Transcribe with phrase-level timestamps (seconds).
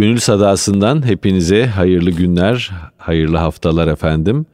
[0.00, 4.46] Gönül Sadası'ndan hepinize hayırlı günler, hayırlı haftalar efendim.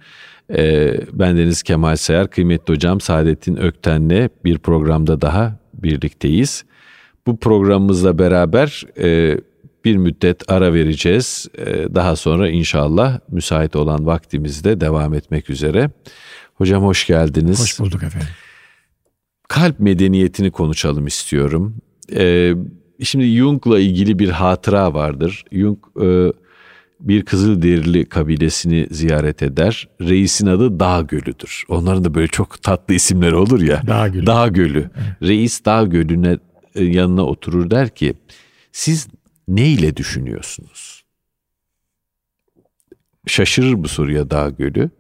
[0.51, 6.65] Ee, ben Deniz Kemal Sayar, kıymetli hocam Saadettin Ökten'le bir programda daha birlikteyiz.
[7.27, 9.39] Bu programımızla beraber e,
[9.85, 11.49] bir müddet ara vereceğiz.
[11.59, 15.91] E, daha sonra inşallah müsait olan vaktimizde devam etmek üzere.
[16.55, 17.61] Hocam hoş geldiniz.
[17.61, 18.29] Hoş bulduk efendim.
[19.49, 21.77] Kalp medeniyetini konuşalım istiyorum.
[22.13, 22.55] Ee,
[23.03, 25.45] şimdi Jung'la ilgili bir hatıra vardır.
[25.53, 26.33] Jung e,
[27.01, 29.89] bir Kızılderili kabilesini ziyaret eder.
[30.01, 31.65] Reisin adı Dağ Gölü'dür.
[31.69, 33.83] Onların da böyle çok tatlı isimleri olur ya.
[33.87, 34.27] Dağ Gölü.
[34.27, 34.91] Dağ Gölü.
[35.23, 36.39] Reis Dağ Gölü'ne
[36.75, 38.15] e, yanına oturur der ki
[38.73, 39.09] siz
[39.49, 41.05] ne ile düşünüyorsunuz?
[43.27, 44.91] Şaşırır bu soruya Dağ Gölü.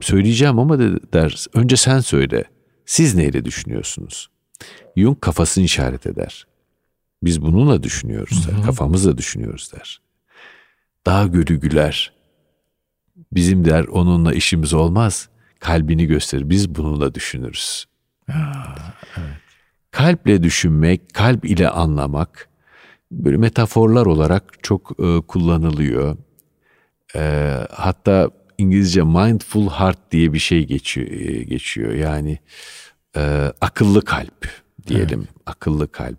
[0.00, 1.46] Söyleyeceğim ama de der.
[1.54, 2.44] Önce sen söyle.
[2.86, 4.28] Siz neyle düşünüyorsunuz?
[4.96, 6.46] Jung kafasını işaret eder.
[7.22, 8.62] Biz bununla düşünüyoruz der.
[8.62, 10.00] Kafamızla düşünüyoruz der.
[11.06, 12.12] Dağ gölü güler.
[13.32, 15.28] Bizim der onunla işimiz olmaz.
[15.60, 16.50] Kalbini gösterir.
[16.50, 17.84] Biz bununla düşünürüz.
[18.28, 18.34] Aa,
[19.16, 19.36] evet.
[19.90, 22.48] Kalple düşünmek, kalp ile anlamak
[23.10, 26.16] böyle metaforlar olarak çok e, kullanılıyor.
[27.16, 31.10] E, hatta İngilizce mindful heart diye bir şey geçiyor.
[31.10, 31.92] E, geçiyor.
[31.92, 32.38] Yani
[33.16, 34.48] e, akıllı kalp
[34.86, 35.18] diyelim.
[35.18, 35.42] Evet.
[35.46, 36.18] Akıllı kalp.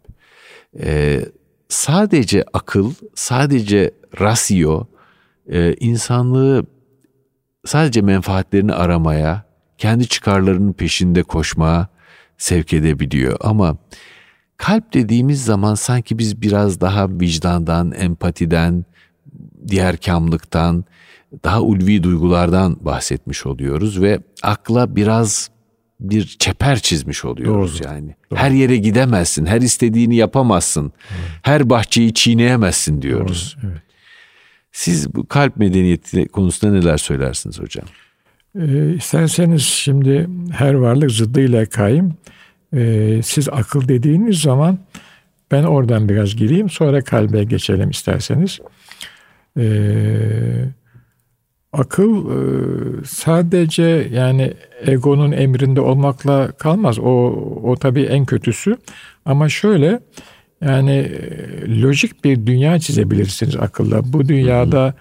[0.80, 1.22] E,
[1.70, 4.86] sadece akıl, sadece rasyo
[5.50, 6.66] e, insanlığı
[7.66, 9.44] sadece menfaatlerini aramaya,
[9.78, 11.88] kendi çıkarlarının peşinde koşmaya
[12.38, 13.38] sevk edebiliyor.
[13.42, 13.78] Ama
[14.58, 18.86] kalp dediğimiz zaman sanki biz biraz daha vicdandan, empatiden,
[19.68, 20.86] diğer kamlıktan,
[21.44, 25.50] daha ulvi duygulardan bahsetmiş oluyoruz ve akla biraz
[26.00, 27.88] bir çeper çizmiş oluyoruz Doğru.
[27.88, 28.16] yani.
[28.32, 28.40] Doğru.
[28.40, 31.32] Her yere gidemezsin, her istediğini yapamazsın, evet.
[31.42, 33.58] her bahçeyi çiğneyemezsin diyoruz.
[33.62, 33.72] Doğru.
[33.72, 33.82] Evet.
[34.72, 37.86] Siz bu kalp medeniyeti konusunda neler söylersiniz hocam?
[38.60, 42.14] Ee, isterseniz şimdi her varlık zıddıyla kaim.
[42.74, 44.80] Ee, siz akıl dediğiniz zaman
[45.52, 48.60] ben oradan biraz gireyim sonra kalbe geçelim isterseniz.
[49.58, 49.64] Ee,
[51.74, 54.54] akıl e, sadece yani
[54.86, 57.00] egonun emrinde olmakla kalmaz.
[57.00, 57.12] O
[57.64, 58.78] o tabii en kötüsü.
[59.26, 60.00] Ama şöyle
[60.62, 64.14] yani e, lojik bir dünya çizebilirsiniz akılla.
[64.14, 64.94] Bu dünyada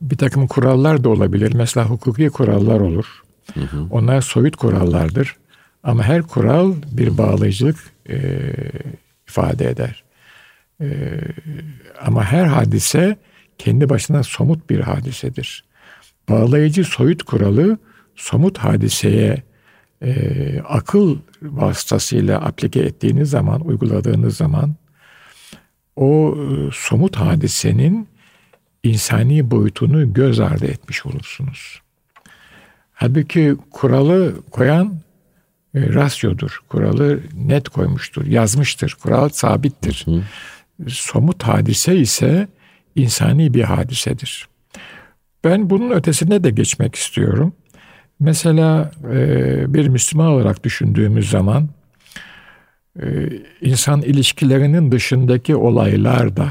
[0.00, 1.52] bir takım kurallar da olabilir.
[1.54, 3.22] Mesela hukuki kurallar olur.
[3.90, 5.36] Onlar soyut kurallardır.
[5.82, 7.76] Ama her kural bir bağlayıcılık
[8.08, 8.18] e,
[9.28, 10.04] ifade eder.
[10.80, 10.86] E,
[12.06, 13.16] ama her hadise
[13.58, 15.65] kendi başına somut bir hadisedir.
[16.28, 17.78] Bağlayıcı soyut kuralı
[18.14, 19.42] somut hadiseye
[20.02, 24.74] e, akıl vasıtasıyla aplike ettiğiniz zaman, uyguladığınız zaman
[25.96, 28.08] o e, somut hadisenin
[28.82, 31.80] insani boyutunu göz ardı etmiş olursunuz.
[32.92, 34.94] Halbuki kuralı koyan
[35.74, 36.60] e, rasyodur.
[36.68, 38.96] Kuralı net koymuştur, yazmıştır.
[39.02, 40.02] Kural sabittir.
[40.04, 40.90] Hı hı.
[40.90, 42.48] Somut hadise ise
[42.94, 44.48] insani bir hadisedir.
[45.46, 47.52] Ben bunun ötesine de geçmek istiyorum.
[48.20, 51.68] Mesela e, bir Müslüman olarak düşündüğümüz zaman
[53.02, 53.28] e,
[53.60, 56.48] insan ilişkilerinin dışındaki olaylar da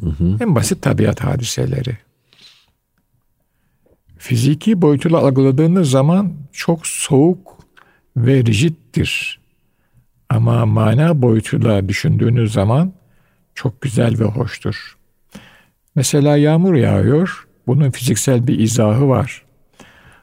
[0.00, 0.36] hı hı.
[0.40, 1.98] en basit tabiat hadiseleri.
[4.18, 7.58] Fiziki boyutuyla algıladığınız zaman çok soğuk
[8.16, 9.40] ve rigiddir.
[10.28, 12.92] Ama mana boyutuyla düşündüğünüz zaman
[13.54, 14.96] çok güzel ve hoştur.
[15.94, 17.47] Mesela yağmur yağıyor.
[17.68, 19.42] Bunun fiziksel bir izahı var.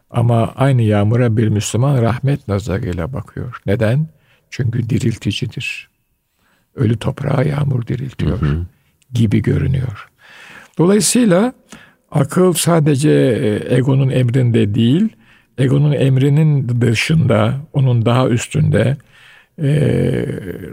[0.09, 3.61] Ama aynı yağmura bir Müslüman rahmet nazarıyla bakıyor.
[3.65, 4.07] Neden?
[4.49, 5.89] Çünkü dirilticidir.
[6.75, 8.65] Ölü toprağa yağmur diriltiyor hı hı.
[9.13, 10.09] gibi görünüyor.
[10.77, 11.53] Dolayısıyla
[12.11, 15.09] akıl sadece e, egonun emrinde değil,
[15.57, 18.97] egonun emrinin dışında, onun daha üstünde
[19.59, 19.67] e,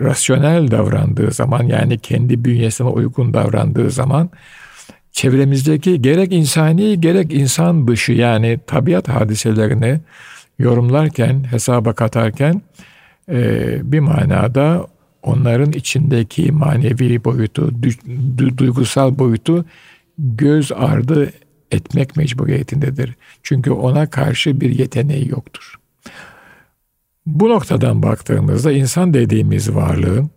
[0.01, 4.31] rasyonel davrandığı zaman yani kendi bünyesine uygun davrandığı zaman
[5.13, 10.01] çevremizdeki gerek insani gerek insan dışı yani tabiat hadiselerini
[10.59, 12.63] yorumlarken, hesaba katarken
[13.29, 14.87] e, bir manada
[15.23, 17.83] onların içindeki manevi boyutu,
[18.39, 19.65] du, duygusal boyutu
[20.19, 21.33] göz ardı
[21.71, 23.15] etmek mecburiyetindedir.
[23.43, 25.75] Çünkü ona karşı bir yeteneği yoktur.
[27.27, 30.31] Bu noktadan baktığımızda insan dediğimiz varlığın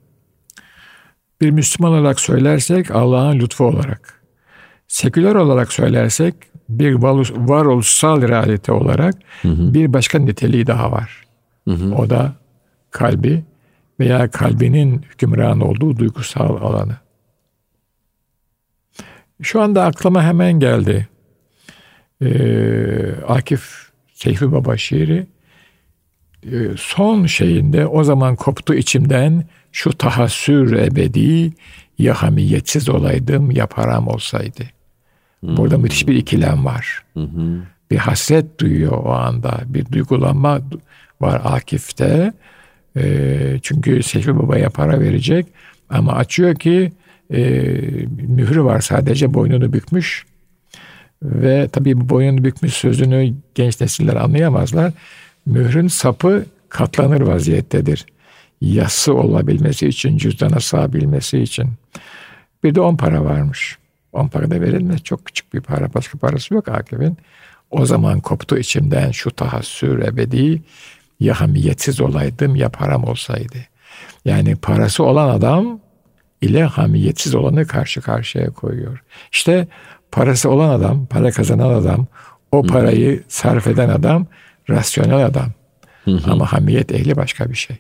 [1.42, 4.14] bir Müslüman olarak söylersek Allah'ın lütfu olarak,
[4.95, 6.36] seküler olarak söylersek
[6.69, 6.94] bir
[7.36, 9.74] varoluşsal realite olarak hı hı.
[9.74, 11.24] bir başka niteliği daha var.
[11.68, 11.95] Hı hı.
[11.95, 12.33] O da
[12.92, 13.44] kalbi
[14.00, 16.97] veya kalbinin hükümran olduğu duygusal alanı.
[19.42, 21.07] Şu anda aklıma hemen geldi.
[22.21, 25.27] Ee, Akif Seyfi Baba şiiri
[26.44, 31.53] e, son şeyinde o zaman koptu içimden şu tahassür ebedi
[31.98, 34.75] ya hamiyetsiz olaydım ya param olsaydı.
[35.47, 37.03] Burada müthiş bir ikilem var.
[37.92, 39.62] Bir hasret duyuyor o anda.
[39.65, 40.62] Bir duygulanma
[41.21, 42.33] var Akif'te.
[42.97, 45.45] E, çünkü Seyfi Baba'ya para verecek
[45.89, 46.92] ama açıyor ki
[47.33, 47.42] e,
[48.27, 50.25] mührü var sadece boynunu bükmüş.
[51.24, 54.94] Ve tabii bu boynunu bükmüş sözünü genç nesiller anlayamazlar.
[55.45, 58.06] Mührün sapı katlanır vaziyettedir.
[58.62, 61.69] Yası olabilmesi için, cüzdana sığabilmesi için.
[62.63, 63.77] Bir de on para varmış.
[64.15, 65.03] On para da verilmez.
[65.03, 65.94] Çok küçük bir para.
[65.94, 67.17] Başka parası yok Akif'in.
[67.71, 70.62] O zaman koptu içimden şu tahassür ebedi.
[71.19, 73.57] Ya hamiyetsiz olaydım ya param olsaydı.
[74.25, 75.79] Yani parası olan adam
[76.41, 79.03] ile hamiyetsiz olanı karşı karşıya koyuyor.
[79.31, 79.67] İşte
[80.12, 82.07] parası olan adam, para kazanan adam,
[82.51, 84.27] o parayı sarf eden adam
[84.69, 85.51] rasyonel adam.
[86.25, 87.77] Ama hamiyet ehli başka bir şey.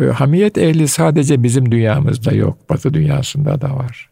[0.00, 2.70] Ee, hamiyet ehli sadece bizim dünyamızda yok.
[2.70, 4.10] Batı dünyasında da var.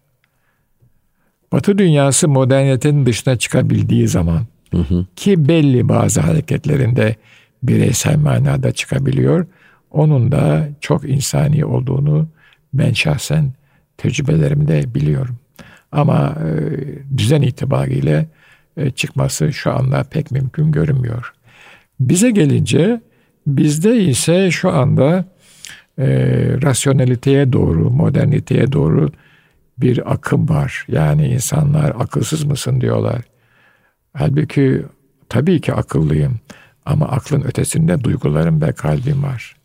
[1.52, 5.06] Batı dünyası modernitenin dışına çıkabildiği zaman hı hı.
[5.16, 7.16] ki belli bazı hareketlerinde
[7.62, 9.46] bireysel manada çıkabiliyor.
[9.90, 12.28] Onun da çok insani olduğunu
[12.74, 13.52] ben şahsen
[13.96, 15.36] tecrübelerimde biliyorum.
[15.92, 18.26] Ama e, düzen itibariyle
[18.76, 21.32] e, çıkması şu anda pek mümkün görünmüyor.
[22.00, 23.00] Bize gelince
[23.46, 25.24] bizde ise şu anda
[25.98, 26.06] e,
[26.62, 29.10] rasyoneliteye doğru, moderniteye doğru
[29.78, 30.84] bir akım var.
[30.88, 33.22] Yani insanlar akılsız mısın diyorlar.
[34.12, 34.82] Halbuki
[35.28, 36.40] tabii ki akıllıyım
[36.86, 39.56] ama aklın ötesinde duygularım ve kalbim var.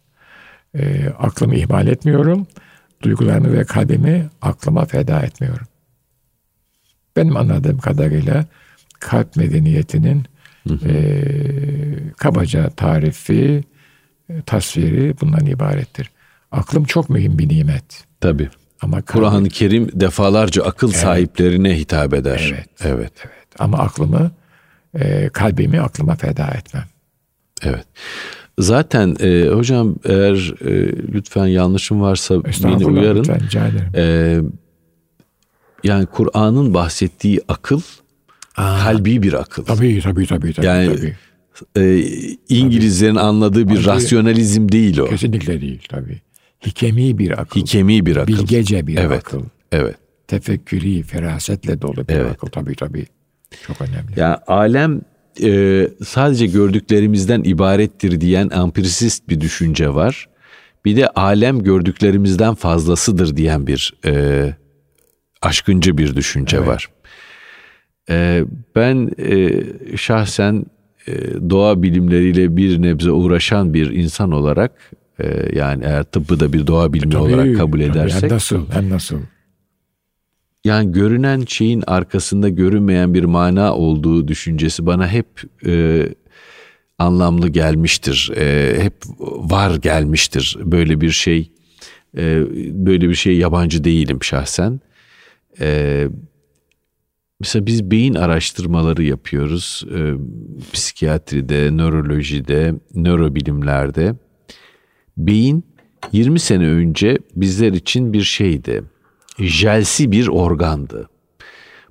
[0.75, 2.47] E, aklımı ihmal etmiyorum,
[3.01, 5.67] duygularımı ve kalbimi aklıma feda etmiyorum.
[7.15, 8.45] Benim anladığım kadarıyla
[8.99, 10.25] kalp medeniyetinin
[10.67, 10.89] hı hı.
[10.89, 13.63] E, kabaca tarifi,
[14.29, 16.11] e, tasviri bundan ibarettir.
[16.51, 18.03] Aklım çok mühim bir nimet.
[18.21, 18.49] Tabii.
[18.81, 20.99] Ama Kur'an-ı Kerim defalarca akıl evet.
[20.99, 22.49] sahiplerine hitap eder.
[22.53, 22.69] Evet.
[22.83, 23.13] Evet.
[23.25, 23.47] evet.
[23.59, 24.31] Ama aklımı,
[24.99, 26.85] e, kalbimi aklıma feda etmem.
[27.63, 27.85] Evet.
[28.59, 33.19] Zaten e, hocam eğer e, lütfen yanlışım varsa beni uyarın.
[33.19, 33.91] Lütfen, rica ederim.
[33.95, 34.37] E,
[35.83, 37.81] yani Kur'an'ın bahsettiği akıl
[38.57, 39.65] Aa, kalbi bir akıl.
[39.65, 40.53] Tabii tabii tabii.
[40.53, 41.15] tabii yani tabii.
[41.75, 42.03] E,
[42.49, 43.23] İngilizlerin tabii.
[43.23, 43.85] anladığı bir tabii.
[43.85, 45.09] rasyonalizm değil o.
[45.09, 46.21] Kesinlikle değil tabii.
[46.65, 47.59] Hikemi bir akıl.
[47.59, 48.27] Hikemi bir akıl.
[48.33, 49.19] Bilgece bir evet.
[49.19, 49.43] akıl.
[49.71, 49.95] Evet.
[50.27, 52.31] Tefekkürü, ferasetle dolu bir evet.
[52.31, 53.05] akıl tabii tabii.
[53.67, 54.19] Çok önemli.
[54.19, 55.01] Yani alem
[55.43, 60.29] e, sadece gördüklerimizden ibarettir diyen empirisist bir düşünce var.
[60.85, 64.53] Bir de alem gördüklerimizden fazlasıdır diyen bir e,
[65.41, 66.67] aşkıncı bir düşünce evet.
[66.67, 66.87] var.
[68.09, 68.43] E,
[68.75, 69.63] ben e,
[69.97, 70.65] şahsen
[71.07, 71.13] e,
[71.49, 76.93] doğa bilimleriyle bir nebze uğraşan bir insan olarak e, yani eğer tıbbı da bir doğa
[76.93, 78.21] bilimi tabii, olarak kabul edersek.
[78.21, 78.69] Tabii, nasıl?
[78.71, 79.17] Hem nasıl?
[80.65, 85.27] Yani görünen şeyin arkasında görünmeyen bir mana olduğu düşüncesi bana hep
[85.65, 86.05] e,
[86.99, 88.31] anlamlı gelmiştir.
[88.35, 90.57] E, hep var gelmiştir.
[90.59, 91.51] Böyle bir şey
[92.17, 92.43] e,
[92.85, 94.79] böyle bir şey yabancı değilim şahsen.
[95.59, 96.07] E,
[97.39, 99.83] mesela biz beyin araştırmaları yapıyoruz.
[99.95, 100.13] E,
[100.73, 104.15] psikiyatride, nörolojide, nörobilimlerde.
[105.19, 105.63] Beyin
[106.11, 108.83] 20 sene önce bizler için bir şeydi
[109.39, 111.09] jelsi bir organdı.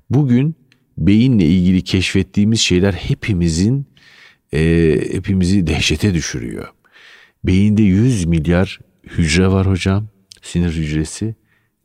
[0.09, 0.55] Bugün
[0.97, 3.87] beyinle ilgili keşfettiğimiz şeyler hepimizin
[4.53, 4.59] e,
[5.11, 6.67] hepimizi dehşete düşürüyor.
[7.43, 10.07] Beyinde 100 milyar hücre var hocam,
[10.41, 11.35] sinir hücresi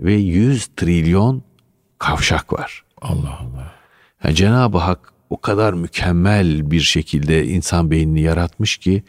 [0.00, 1.42] ve 100 trilyon
[1.98, 2.84] kavşak var.
[3.02, 3.74] Allah Allah.
[4.24, 9.02] Yani Cenab-ı Hak o kadar mükemmel bir şekilde insan beynini yaratmış ki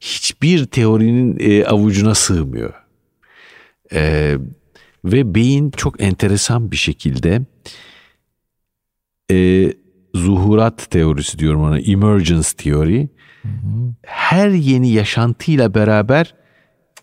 [0.00, 2.74] hiçbir teorinin e, avucuna sığmıyor.
[3.92, 4.34] E,
[5.04, 7.42] ve beyin çok enteresan bir şekilde
[9.30, 9.72] e,
[10.14, 13.08] zuhurat teorisi diyorum ona, emergence teori.
[14.02, 16.34] Her yeni yaşantıyla beraber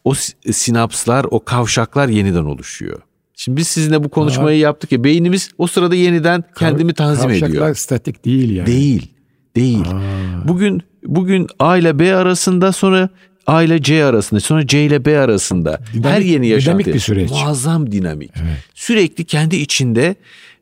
[0.04, 0.14] o
[0.52, 3.02] sinapslar, o kavşaklar yeniden oluşuyor.
[3.36, 7.48] Şimdi biz sizinle bu konuşmayı Aa, yaptık ya beynimiz o sırada yeniden kendimi tanzim ediyor.
[7.48, 8.68] Kavşaklar statik değil yani.
[8.68, 9.12] Değil.
[9.56, 9.88] Değil.
[9.88, 10.48] Aa.
[10.48, 13.10] Bugün bugün A ile B arasında sonra
[13.48, 17.00] A ile C arasında sonra C ile B arasında dinamik, her yeni yaşantı dinamik bir
[17.00, 17.30] süreç.
[17.32, 18.32] muazzam dinamik.
[18.36, 18.58] Evet.
[18.76, 20.16] Sürekli kendi içinde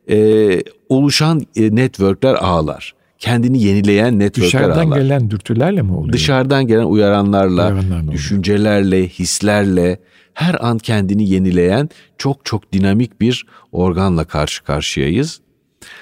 [0.10, 2.94] e, oluşan e, networkler ağlar.
[3.20, 4.98] Kendini yenileyen networkler Dışarıdan ağlar.
[4.98, 6.14] gelen dürtülerle mi oluyor?
[6.14, 10.00] Dışarıdan gelen uyaranlarla, Uyaranlarla düşüncelerle, hislerle
[10.34, 15.42] her an kendini yenileyen çok çok dinamik bir organla karşı karşıyayız.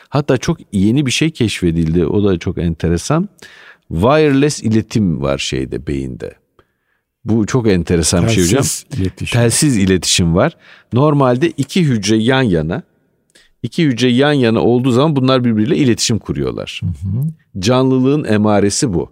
[0.09, 2.05] Hatta çok yeni bir şey keşfedildi.
[2.05, 3.29] O da çok enteresan.
[3.89, 6.33] Wireless iletim var şeyde beyinde.
[7.25, 9.01] Bu çok enteresan Telsiz bir şey hocam.
[9.01, 9.39] Iletişim.
[9.39, 10.57] Telsiz iletişim var.
[10.93, 12.83] Normalde iki hücre yan yana.
[13.63, 16.81] iki hücre yan yana olduğu zaman bunlar birbiriyle iletişim kuruyorlar.
[17.59, 19.11] Canlılığın emaresi bu.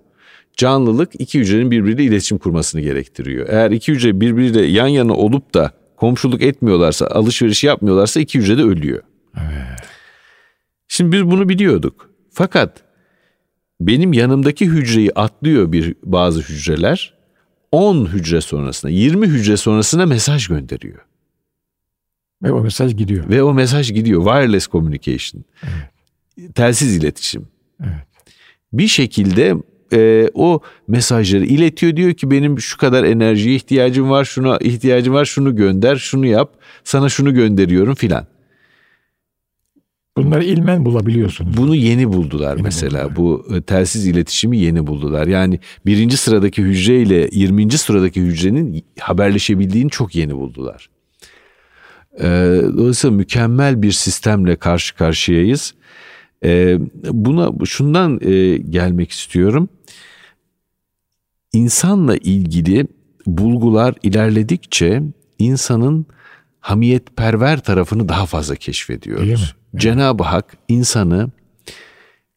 [0.58, 3.48] Canlılık iki hücrenin birbiriyle iletişim kurmasını gerektiriyor.
[3.50, 8.62] Eğer iki hücre birbiriyle yan yana olup da komşuluk etmiyorlarsa, alışveriş yapmıyorlarsa iki hücre de
[8.64, 9.04] ölüyor.
[10.88, 12.10] Şimdi biz bunu biliyorduk.
[12.32, 12.87] Fakat
[13.80, 17.14] benim yanımdaki hücreyi atlıyor bir bazı hücreler
[17.72, 21.00] 10 hücre sonrasına 20 hücre sonrasına mesaj gönderiyor.
[22.44, 23.30] Ve o mesaj gidiyor.
[23.30, 24.24] Ve o mesaj gidiyor.
[24.24, 25.44] Wireless communication.
[26.56, 27.48] Telsiz iletişim.
[27.84, 28.08] Evet.
[28.74, 29.56] Bir şekilde
[29.94, 31.96] e, o mesajları iletiyor.
[31.96, 36.54] Diyor ki benim şu kadar enerjiye ihtiyacım var, şuna ihtiyacım var, şunu gönder, şunu yap,
[36.84, 38.28] sana şunu gönderiyorum filan.
[40.18, 41.58] Bunları ilmen bulabiliyorsunuz.
[41.58, 43.16] Bunu yeni buldular mesela.
[43.16, 45.28] Bu e, telsiz iletişimi yeni buldular.
[45.28, 47.72] Yani birinci sıradaki hücre ile 20.
[47.72, 50.90] sıradaki hücrenin haberleşebildiğini çok yeni buldular.
[52.20, 55.74] Ee, dolayısıyla mükemmel bir sistemle karşı karşıyayız.
[56.44, 59.70] Ee, buna şundan e, gelmek istiyorum.
[61.54, 62.88] İnsanla ilgili
[63.26, 65.04] bulgular ilerledikçe
[65.40, 66.06] insanın
[66.60, 68.56] hamiyetperver tarafını daha fazla
[69.22, 69.46] Değil mi?
[69.78, 71.30] Cenab-ı Hak insanı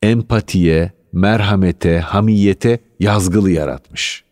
[0.03, 4.25] empatiye, merhamete, hamiyete yazgılı yaratmış.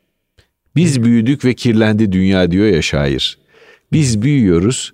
[0.77, 3.39] Biz büyüdük ve kirlendi dünya diyor ya şair.
[3.93, 4.93] Biz büyüyoruz,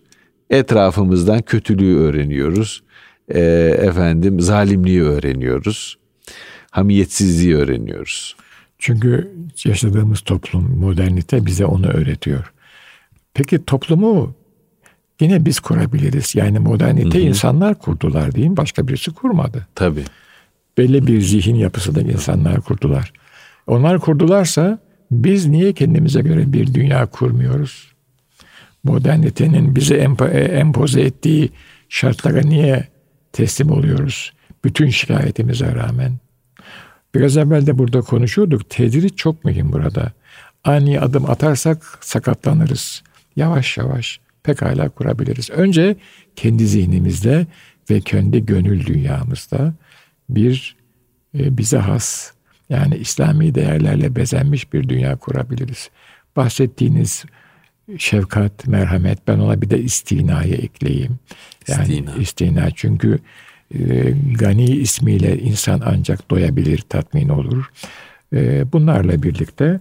[0.50, 2.82] etrafımızdan kötülüğü öğreniyoruz.
[3.28, 3.40] Ee,
[3.82, 5.98] efendim zalimliği öğreniyoruz.
[6.70, 8.36] Hamiyetsizliği öğreniyoruz.
[8.78, 9.32] Çünkü
[9.64, 12.52] yaşadığımız toplum, modernite bize onu öğretiyor.
[13.34, 14.34] Peki toplumu
[15.20, 16.34] yine biz kurabiliriz.
[16.34, 18.56] Yani modernite insanlar kurdular mi?
[18.56, 19.66] Başka birisi kurmadı.
[19.74, 20.04] Tabii.
[20.78, 23.12] Belli bir zihin yapısı da insanlar kurdular.
[23.66, 24.78] Onlar kurdularsa
[25.10, 27.94] biz niye kendimize göre bir dünya kurmuyoruz?
[28.84, 31.50] Modernitenin bize empo- empoze ettiği
[31.88, 32.88] şartlara niye
[33.32, 34.32] teslim oluyoruz?
[34.64, 36.12] Bütün şikayetimize rağmen.
[37.14, 38.70] Biraz evvel de burada konuşuyorduk.
[38.70, 40.12] Tedrit çok mühim burada.
[40.64, 43.02] Ani adım atarsak sakatlanırız.
[43.36, 45.50] Yavaş yavaş pekala kurabiliriz.
[45.50, 45.96] Önce
[46.36, 47.46] kendi zihnimizde
[47.90, 49.74] ve kendi gönül dünyamızda
[50.28, 50.76] bir
[51.38, 52.32] e, bize has
[52.68, 55.90] yani İslami değerlerle bezenmiş bir dünya kurabiliriz.
[56.36, 57.24] Bahsettiğiniz
[57.98, 61.18] şefkat, merhamet ben ona bir de istinayı ekleyeyim.
[61.68, 62.14] Yani İstina.
[62.14, 63.18] istina çünkü
[63.74, 67.70] e, gani ismiyle insan ancak doyabilir, tatmin olur.
[68.32, 69.80] E, bunlarla birlikte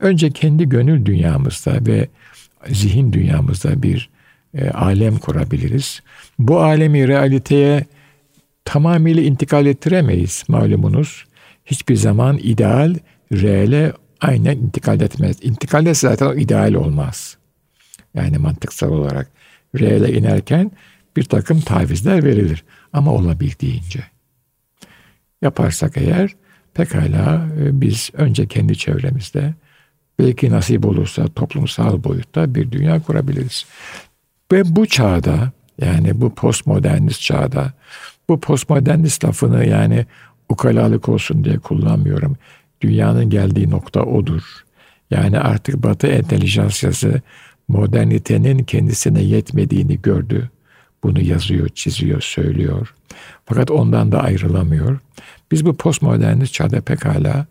[0.00, 2.08] önce kendi gönül dünyamızda ve
[2.68, 4.10] zihin dünyamızda bir
[4.54, 6.00] e, alem kurabiliriz.
[6.38, 7.84] Bu alemi realiteye
[8.64, 11.24] tamamıyla intikal ettiremeyiz malumunuz.
[11.66, 12.94] Hiçbir zaman ideal
[13.32, 15.36] reale aynen intikal etmez.
[15.42, 17.36] İntikal etse zaten ideal olmaz.
[18.14, 19.30] Yani mantıksal olarak
[19.80, 20.70] reale inerken
[21.16, 22.64] bir takım tavizler verilir.
[22.92, 24.00] Ama olabildiğince.
[25.42, 26.34] Yaparsak eğer
[26.74, 29.54] pekala e, biz önce kendi çevremizde
[30.18, 33.66] belki nasip olursa toplumsal boyutta bir dünya kurabiliriz.
[34.52, 37.72] Ve bu çağda yani bu postmodernist çağda
[38.28, 40.06] bu postmodernist lafını yani
[40.48, 42.36] ukalalık olsun diye kullanmıyorum.
[42.80, 44.42] Dünyanın geldiği nokta odur.
[45.10, 47.20] Yani artık Batı entelijansiyası
[47.68, 50.50] modernitenin kendisine yetmediğini gördü.
[51.02, 52.94] Bunu yazıyor, çiziyor, söylüyor.
[53.46, 54.98] Fakat ondan da ayrılamıyor.
[55.52, 57.46] Biz bu postmodernist çağda pekala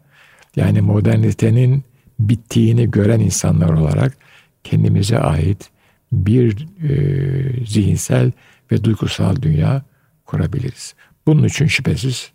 [0.56, 1.84] yani modernitenin
[2.20, 4.18] bittiğini gören insanlar olarak
[4.64, 5.70] kendimize ait
[6.12, 8.32] bir e, zihinsel
[8.72, 9.82] ve duygusal dünya
[10.26, 10.96] kurabiliriz.
[11.26, 12.32] Bunun için şüphesiz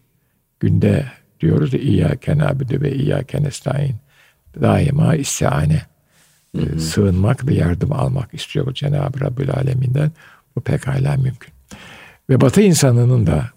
[0.60, 1.06] günde
[1.40, 3.94] diyoruz ya İyyâke nâbidu ve İyyâke nestaîn
[4.60, 5.82] daima istiane
[6.58, 10.12] e, sığınmak ve yardım almak istiyor Cenab-ı Rabbül Aleminden.
[10.56, 11.54] Bu pekala mümkün.
[12.30, 13.50] Ve Batı insanının da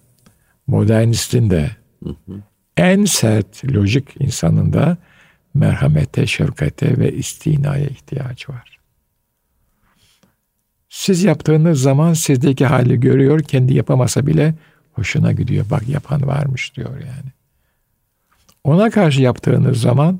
[0.67, 1.71] modernistin de
[2.77, 4.97] en sert lojik insanın da
[5.53, 8.79] merhamete, şefkate ve istinaya ihtiyacı var.
[10.89, 14.55] Siz yaptığınız zaman sizdeki hali görüyor, kendi yapamasa bile
[14.93, 15.65] hoşuna gidiyor.
[15.71, 17.31] Bak yapan varmış diyor yani.
[18.63, 20.19] Ona karşı yaptığınız zaman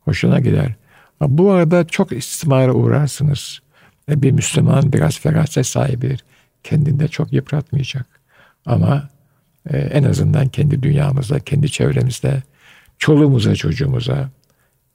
[0.00, 0.74] hoşuna gider.
[1.20, 3.62] Bu arada çok istismara uğrarsınız.
[4.08, 6.24] Ve bir Müslüman biraz feraset sahibidir.
[6.62, 8.06] Kendinde çok yıpratmayacak.
[8.66, 9.08] Ama
[9.70, 12.42] e, en azından kendi dünyamızda, kendi çevremizde,
[12.98, 14.30] çoluğumuza, çocuğumuza,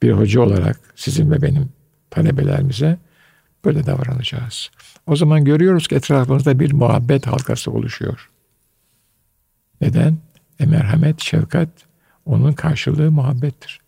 [0.02, 1.68] bir hoca olarak sizin ve benim
[2.10, 2.98] talebelerimize
[3.64, 4.70] böyle davranacağız.
[5.06, 8.30] O zaman görüyoruz ki etrafımızda bir muhabbet halkası oluşuyor.
[9.80, 10.18] Neden?
[10.60, 11.68] E merhamet, şefkat
[12.26, 13.80] onun karşılığı muhabbettir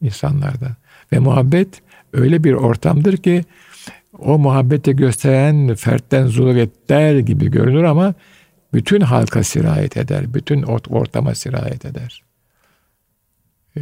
[0.00, 0.76] insanlardan.
[1.12, 3.44] Ve muhabbet öyle bir ortamdır ki
[4.18, 8.14] o muhabbeti gösteren fertten zuret der gibi görünür ama
[8.72, 10.34] bütün halka sirayet eder.
[10.34, 12.22] Bütün ortama sirayet eder.
[13.76, 13.80] Ee,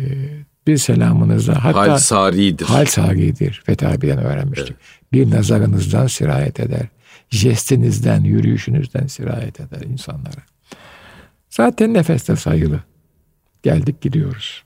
[0.66, 2.66] bir selamınızla hatta hal saridir.
[2.66, 3.62] Hal saridir.
[3.66, 4.70] Fethi abiden öğrenmiştik.
[4.70, 5.12] Evet.
[5.12, 6.88] Bir nazarınızdan sirayet eder.
[7.30, 10.42] Jestinizden, yürüyüşünüzden sirayet eder insanlara.
[11.50, 12.80] Zaten nefeste sayılı.
[13.62, 14.62] Geldik gidiyoruz.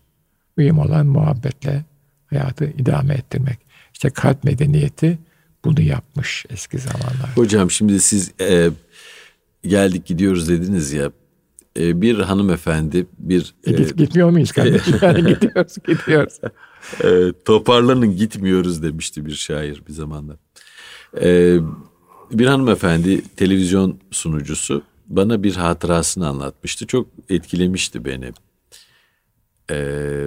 [0.57, 1.85] Mühim olan muhabbetle
[2.30, 3.59] hayatı idame ettirmek.
[3.92, 5.19] İşte kalp medeniyeti
[5.64, 7.30] bunu yapmış eski zamanlar.
[7.35, 8.71] Hocam şimdi siz e,
[9.62, 11.11] geldik gidiyoruz dediniz ya
[11.79, 14.99] e, bir hanımefendi bir e, Git, gitmiyor muyuz kardeşim?
[15.03, 16.41] yani gidiyoruz gidiyoruz.
[17.05, 20.37] E, toparlanın gitmiyoruz demişti bir şair bir zamanlar.
[21.21, 21.59] E,
[22.31, 26.87] bir hanımefendi televizyon sunucusu bana bir hatırasını anlatmıştı.
[26.87, 28.33] Çok etkilemişti beni.
[29.71, 30.27] Ee,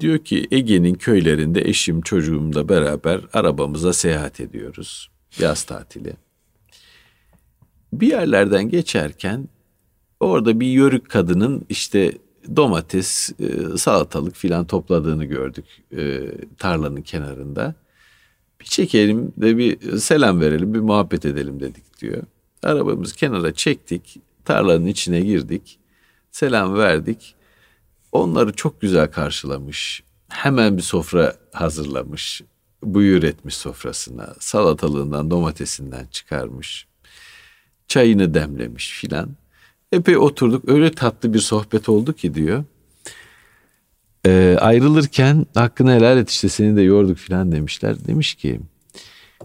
[0.00, 5.10] diyor ki Ege'nin köylerinde eşim çocuğumla beraber arabamıza seyahat ediyoruz.
[5.38, 6.16] Yaz tatili.
[7.92, 9.48] Bir yerlerden geçerken
[10.20, 12.12] orada bir yörük kadının işte
[12.56, 15.64] domates, e, salatalık filan topladığını gördük
[15.96, 16.20] e,
[16.58, 17.74] tarlanın kenarında.
[18.60, 22.22] Bir çekelim de bir selam verelim, bir muhabbet edelim dedik diyor.
[22.62, 25.78] Arabamızı kenara çektik, tarlanın içine girdik,
[26.30, 27.34] selam verdik.
[28.12, 30.02] Onları çok güzel karşılamış.
[30.28, 32.42] Hemen bir sofra hazırlamış.
[32.82, 34.34] Buyur etmiş sofrasına.
[34.38, 36.86] Salatalığından, domatesinden çıkarmış.
[37.88, 39.28] Çayını demlemiş filan.
[39.92, 40.68] Epey oturduk.
[40.68, 42.64] Öyle tatlı bir sohbet oldu ki diyor.
[44.26, 48.06] Ee, ayrılırken hakkını helal et işte seni de yorduk filan demişler.
[48.06, 48.60] Demiş ki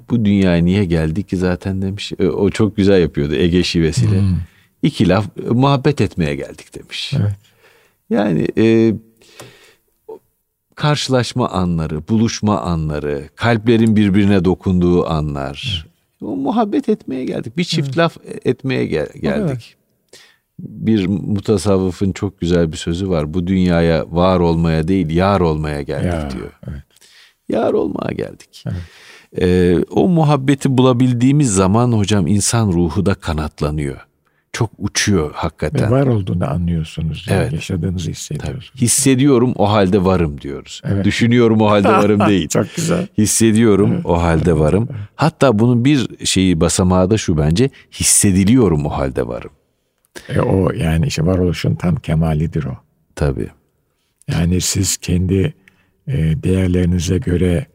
[0.09, 2.11] bu dünyaya niye geldik ki zaten demiş.
[2.19, 4.19] E, o çok güzel yapıyordu Ege şivesiyle.
[4.19, 4.37] Hmm.
[4.83, 7.13] İki laf muhabbet etmeye geldik demiş.
[7.13, 7.35] Evet.
[8.09, 8.93] Yani e,
[10.75, 15.87] karşılaşma anları, buluşma anları, kalplerin birbirine dokunduğu anlar.
[16.21, 17.57] O muhabbet etmeye geldik.
[17.57, 17.97] Bir çift evet.
[17.97, 19.49] laf etmeye gel- geldik.
[19.49, 19.75] Evet.
[20.59, 23.33] Bir mutasavvıfın çok güzel bir sözü var.
[23.33, 26.59] Bu dünyaya var olmaya değil, yar olmaya geldik ya, diyor.
[26.67, 26.83] Evet.
[27.49, 28.63] Yar olmaya geldik.
[28.65, 28.81] Evet.
[29.41, 34.07] Ee, o muhabbeti bulabildiğimiz zaman hocam insan ruhu da kanatlanıyor.
[34.53, 35.91] Çok uçuyor hakikaten.
[35.91, 37.25] Ve var olduğunu anlıyorsunuz.
[37.29, 37.53] Yani evet.
[37.53, 38.71] Yaşadığınızı hissediyorsunuz.
[38.73, 38.81] Tabii.
[38.81, 40.81] Hissediyorum o halde varım diyoruz.
[40.85, 41.05] Evet.
[41.05, 42.47] Düşünüyorum o halde varım değil.
[42.47, 43.07] Çok güzel.
[43.17, 44.05] Hissediyorum evet.
[44.05, 44.89] o halde varım.
[45.15, 49.51] Hatta bunun bir şeyi basamağı da şu bence hissediliyorum o halde varım.
[50.29, 52.77] E o yani işte varoluşun tam kemalidir o.
[53.15, 53.49] Tabii.
[54.27, 55.53] Yani siz kendi
[56.07, 57.65] e, değerlerinize göre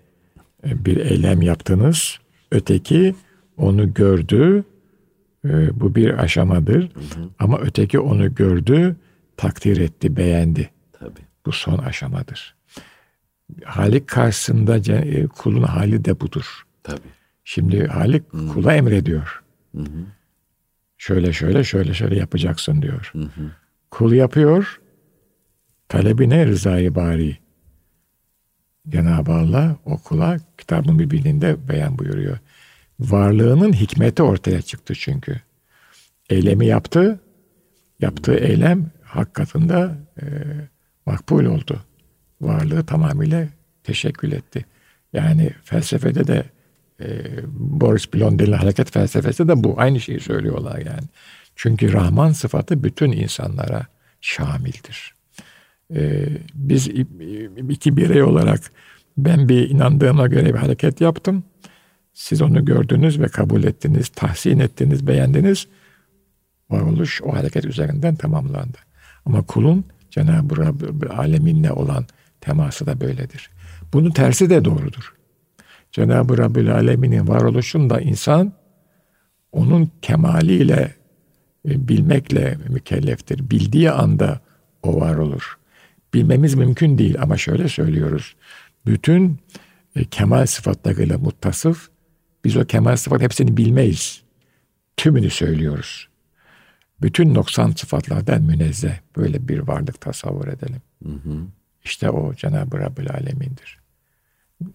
[0.66, 2.18] e, bir eylem yaptınız.
[2.50, 3.14] Öteki
[3.56, 4.64] onu gördü.
[5.48, 6.82] E, bu bir aşamadır.
[6.94, 7.28] Hı hı.
[7.38, 8.96] Ama öteki onu gördü,
[9.36, 10.70] takdir etti, beğendi.
[10.92, 11.20] Tabii.
[11.46, 12.56] Bu son aşamadır.
[13.64, 16.66] Halik karşısında e, kulun hali de budur.
[16.82, 17.08] Tabii.
[17.44, 18.48] Şimdi Halik hı.
[18.48, 19.42] kula emrediyor.
[19.74, 20.06] Hı hı.
[20.98, 23.10] Şöyle şöyle şöyle şöyle yapacaksın diyor.
[23.12, 23.50] Hı hı.
[23.90, 24.80] Kul yapıyor.
[25.88, 27.38] Talebi ne rızayı bari.
[28.88, 32.38] Cenab-ı Allah o kula kitabın bir bilinde beyan buyuruyor.
[33.00, 35.40] Varlığının hikmeti ortaya çıktı çünkü.
[36.30, 37.20] Eylemi yaptı,
[38.00, 40.24] yaptığı eylem hak katında e,
[41.06, 41.80] makbul oldu.
[42.40, 43.48] Varlığı tamamıyla
[43.84, 44.64] teşekkül etti.
[45.12, 46.44] Yani felsefede de
[47.00, 47.06] e,
[47.56, 49.74] Boris Blondel'in hareket felsefesi de bu.
[49.76, 51.06] Aynı şeyi söylüyorlar yani.
[51.56, 53.86] Çünkü Rahman sıfatı bütün insanlara
[54.20, 55.14] şamildir.
[55.94, 56.88] Ee, biz
[57.68, 58.60] iki birey olarak
[59.18, 61.44] ben bir inandığıma göre bir hareket yaptım.
[62.16, 65.66] Siz onu gördünüz ve kabul ettiniz, tahsin ettiniz, beğendiniz.
[66.70, 68.78] Varoluş o hareket üzerinden tamamlandı.
[69.24, 72.06] Ama kulun Cenab-ı Rabbül aleminle olan
[72.40, 73.50] teması da böyledir.
[73.92, 75.14] Bunun tersi de doğrudur.
[75.92, 78.52] Cenab-ı Rabbül aleminin varoluşunda insan
[79.52, 80.94] onun kemaliyle
[81.68, 83.50] e, bilmekle mükelleftir.
[83.50, 84.40] Bildiği anda
[84.82, 85.58] o var olur
[86.14, 88.36] bilmemiz mümkün değil ama şöyle söylüyoruz.
[88.86, 89.38] Bütün
[89.96, 91.88] e, kemal sıfatlarıyla muttasıf
[92.46, 94.22] biz o kemal sıfat hepsini bilmeyiz.
[94.96, 96.08] Tümünü söylüyoruz.
[97.02, 100.82] Bütün noksan sıfatlardan münezzeh böyle bir varlık tasavvur edelim.
[101.02, 101.46] Hı hı.
[101.84, 103.78] İşte o Cenab-ı Rabbül Alemin'dir.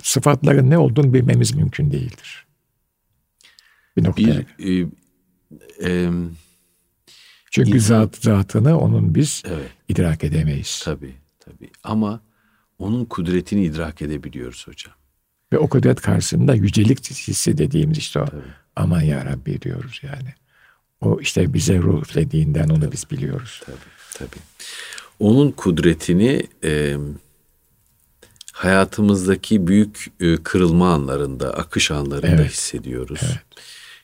[0.04, 2.46] Sıfatların ne olduğunu bilmemiz mümkün değildir.
[3.98, 4.44] Bir noktaya.
[4.60, 4.88] Bir, e,
[5.84, 6.10] e,
[7.52, 9.72] Çünkü zat, zatını onun biz evet.
[9.88, 10.82] idrak edemeyiz.
[10.84, 11.16] Tabii.
[11.40, 12.22] Tabii ama
[12.80, 14.94] onun kudretini idrak edebiliyoruz hocam.
[15.54, 18.26] Ve o kudret karşısında yücelik hissi dediğimiz işte o.
[18.26, 18.42] Tabii.
[18.76, 20.34] Aman ya Rabbi diyoruz yani.
[21.02, 23.62] O işte bize ruh dediğinden onu tabii, biz biliyoruz.
[23.66, 23.76] Tabii,
[24.14, 24.42] tabii.
[25.20, 26.98] Onun kudretini e,
[28.52, 32.52] hayatımızdaki büyük e, kırılma anlarında, akış anlarında evet.
[32.52, 33.20] hissediyoruz.
[33.24, 33.40] Evet.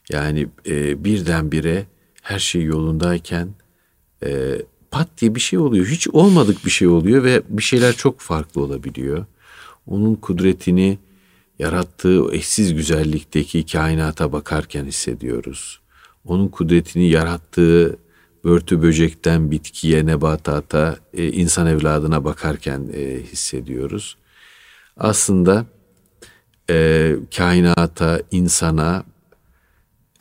[0.09, 1.85] Yani e, birdenbire
[2.21, 3.49] her şey yolundayken
[4.25, 5.85] e, pat diye bir şey oluyor.
[5.85, 9.25] Hiç olmadık bir şey oluyor ve bir şeyler çok farklı olabiliyor.
[9.87, 10.99] Onun kudretini
[11.59, 15.79] yarattığı eşsiz güzellikteki kainata bakarken hissediyoruz.
[16.25, 17.97] Onun kudretini yarattığı
[18.43, 24.17] börtü böcekten bitkiye, nebatata, e, insan evladına bakarken e, hissediyoruz.
[24.97, 25.65] Aslında
[26.69, 29.03] e, kainata, insana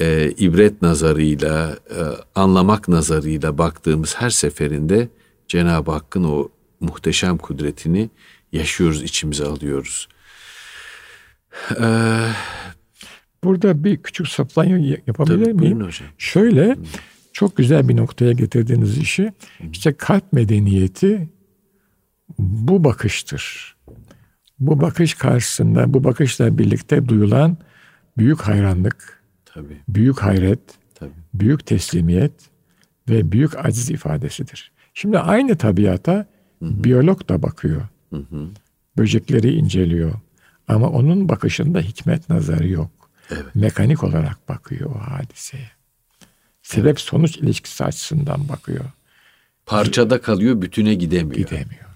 [0.00, 2.00] e, ibret nazarıyla, e,
[2.34, 5.08] anlamak nazarıyla baktığımız her seferinde
[5.48, 6.48] Cenab-ı Hakk'ın o
[6.80, 8.10] muhteşem kudretini
[8.52, 10.08] yaşıyoruz, içimize alıyoruz.
[11.80, 12.28] Ee,
[13.44, 15.80] Burada bir küçük saplanma yapabilir tabii, miyim?
[15.80, 16.08] Hocam.
[16.18, 16.76] Şöyle, Hı.
[17.32, 19.32] çok güzel bir noktaya getirdiğiniz işi,
[19.72, 21.28] işte kalp medeniyeti
[22.38, 23.76] bu bakıştır.
[24.58, 27.56] Bu bakış karşısında, bu bakışla birlikte duyulan
[28.18, 29.76] büyük hayranlık, Tabii.
[29.88, 30.60] büyük hayret,
[30.94, 31.10] Tabii.
[31.34, 32.32] büyük teslimiyet
[33.08, 34.72] ve büyük aciz ifadesidir.
[34.94, 36.26] Şimdi aynı tabiata
[36.58, 36.84] Hı-hı.
[36.84, 37.82] biyolog da bakıyor.
[38.10, 38.48] Hı-hı.
[38.98, 40.12] Böcekleri inceliyor.
[40.68, 42.90] Ama onun bakışında hikmet nazarı yok.
[43.30, 43.54] Evet.
[43.54, 45.70] Mekanik olarak bakıyor o hadiseye.
[46.62, 48.84] Sebep sonuç ilişkisi açısından bakıyor.
[49.66, 51.36] Parçada kalıyor, bütüne gidemiyor.
[51.36, 51.86] Gidemiyor.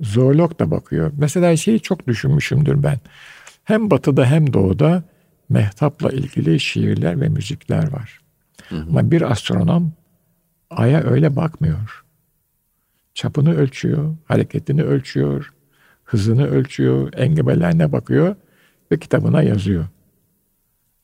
[0.00, 1.12] Zoolog da bakıyor.
[1.16, 3.00] Mesela şeyi çok düşünmüşümdür ben.
[3.64, 5.02] Hem batıda hem doğuda
[5.48, 8.20] mehtapla ilgili şiirler ve müzikler var.
[8.68, 8.86] Hı hı.
[8.88, 9.92] Ama bir astronom
[10.70, 12.04] aya öyle bakmıyor.
[13.14, 15.52] Çapını ölçüyor, hareketini ölçüyor,
[16.10, 18.36] hızını ölçüyor, engebelerine bakıyor
[18.92, 19.86] ve kitabına yazıyor.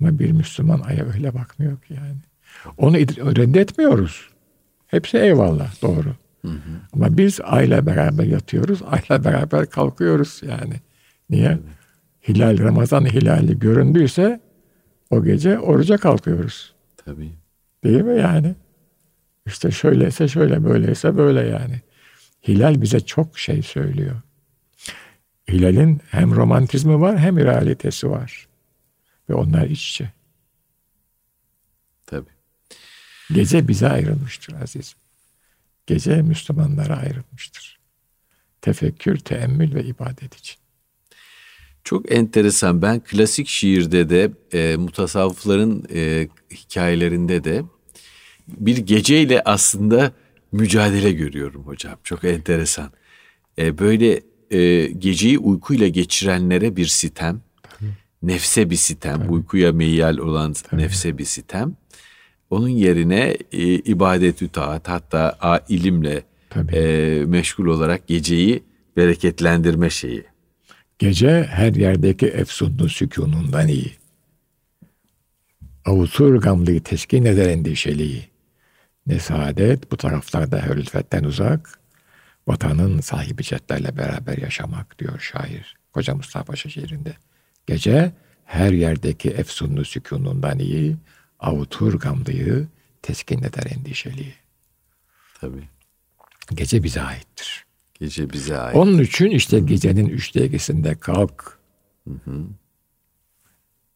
[0.01, 2.17] Ama bir Müslüman aya öyle bakmıyor ki yani.
[2.79, 2.97] Onu
[3.37, 4.31] reddetmiyoruz.
[4.87, 6.09] Hepsi eyvallah doğru.
[6.43, 6.71] Hı hı.
[6.93, 10.75] Ama biz ayla beraber yatıyoruz, ayla beraber kalkıyoruz yani.
[11.31, 11.49] Niye?
[11.49, 11.61] Evet.
[12.29, 14.41] Hilal, Ramazan hilali göründüyse
[15.11, 16.75] o gece oruca kalkıyoruz.
[16.97, 17.31] Tabii.
[17.85, 18.55] Değil mi yani?
[19.47, 21.81] İşte şöyleyse şöyle, böyleyse böyle yani.
[22.49, 24.17] Hilal bize çok şey söylüyor.
[25.51, 28.49] Hilal'in hem romantizmi var hem realitesi var.
[29.31, 30.13] Ve onlar iç içe.
[32.07, 32.31] Tabii.
[33.33, 34.99] Gece bize ayrılmıştır azizim.
[35.87, 37.79] Gece Müslümanlara ayrılmıştır.
[38.61, 40.57] Tefekkür, teemmül ve ibadet için.
[41.85, 42.83] Çok enteresan.
[42.83, 47.63] Ben klasik şiirde de e, mutasavvıfların e, hikayelerinde de
[48.49, 50.13] bir geceyle aslında
[50.53, 51.99] mücadele görüyorum hocam.
[52.05, 52.93] Çok enteresan.
[53.59, 57.91] E, böyle e, geceyi uykuyla geçirenlere bir sitem, Tabii.
[58.23, 59.33] nefse bir sitem, Tabii.
[59.33, 60.83] uykuya meyyal olan Tabii.
[60.83, 61.77] nefse bir sitem.
[62.51, 66.23] Onun yerine e, ibadet taat hatta a, ilimle
[66.73, 66.81] e,
[67.27, 68.63] meşgul olarak geceyi
[68.97, 70.25] bereketlendirme şeyi.
[70.99, 73.93] Gece her yerdeki efsunlu sükunundan iyi.
[75.85, 78.25] Avutur gamlıyı teskin eder endişeliği.
[79.07, 81.79] Ne saadet bu taraflarda hürülfetten uzak,
[82.47, 85.77] vatanın sahibi cetlerle beraber yaşamak diyor şair.
[85.93, 87.17] Koca Mustafa Paşa şiirinde.
[87.67, 88.13] Gece
[88.45, 90.97] her yerdeki efsunlu sükunundan iyi,
[91.41, 92.69] avutur gamlıyı
[93.03, 94.35] teskin eder endişeliği.
[95.41, 95.69] Tabii.
[96.55, 97.67] Gece bize aittir.
[97.95, 98.77] Gece bize ait.
[98.77, 101.59] Onun için işte gecenin üçte ikisinde kalk.
[102.09, 102.45] Hı hı.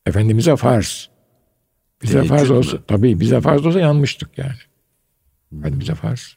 [0.06, 1.10] Efendimiz'e farz.
[2.02, 2.82] Bize Teheccüd farz olsa, mı?
[2.88, 4.58] tabii bize farz olsa yanmıştık yani.
[5.52, 5.58] Hı.
[5.58, 6.36] Efendimiz'e farz.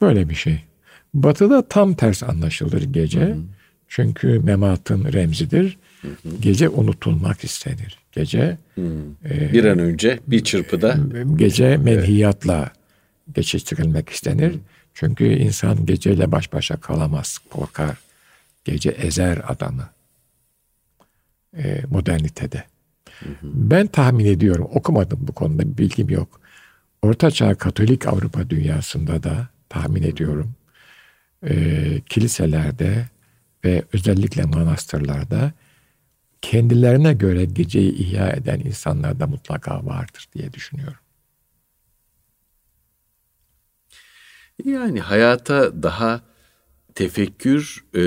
[0.00, 0.60] Böyle bir şey.
[1.14, 3.20] Batı'da tam ters anlaşılır gece.
[3.20, 3.38] Hı hı.
[3.88, 5.78] Çünkü mematın remzidir.
[6.02, 6.36] Hı hı.
[6.40, 7.98] Gece unutulmak istenir.
[8.12, 8.58] Gece
[9.24, 10.98] e, bir an önce bir çırpıda
[11.36, 12.72] gece menhiyatla
[13.34, 14.54] geçiştirilmek istenir.
[14.94, 17.96] Çünkü insan geceyle baş başa kalamaz, korkar.
[18.64, 19.88] Gece ezer adamı
[21.56, 22.64] e, modernitede.
[23.42, 26.40] Ben tahmin ediyorum, okumadım bu konuda bir bilgim yok.
[27.02, 30.54] Ortaçağ Katolik Avrupa dünyasında da tahmin ediyorum
[31.48, 31.54] e,
[32.08, 33.08] kiliselerde
[33.64, 35.52] ve özellikle manastırlarda
[36.42, 40.98] kendilerine göre geceyi ihya eden insanlar da mutlaka vardır diye düşünüyorum.
[44.64, 46.20] Yani hayata daha
[46.94, 48.02] tefekkür e,